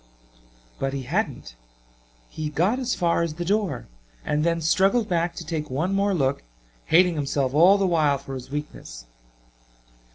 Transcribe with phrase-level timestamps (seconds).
[0.79, 1.53] But he hadn't.
[2.27, 3.87] He got as far as the door
[4.25, 6.41] and then struggled back to take one more look,
[6.85, 9.05] hating himself all the while for his weakness.